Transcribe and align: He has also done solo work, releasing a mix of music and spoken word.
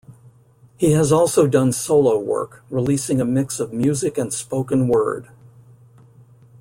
He 0.77 0.93
has 0.93 1.11
also 1.11 1.45
done 1.45 1.71
solo 1.71 2.17
work, 2.17 2.63
releasing 2.71 3.21
a 3.21 3.23
mix 3.23 3.59
of 3.59 3.71
music 3.71 4.17
and 4.17 4.33
spoken 4.33 4.87
word. 4.87 5.29